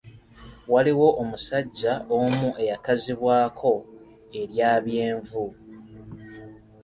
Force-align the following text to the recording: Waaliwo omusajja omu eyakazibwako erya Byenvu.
Waaliwo 0.71 1.07
omusajja 1.21 1.93
omu 2.19 2.47
eyakazibwako 2.63 3.73
erya 4.41 4.71
Byenvu. 4.85 5.45